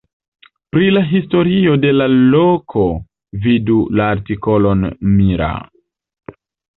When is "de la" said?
1.83-2.07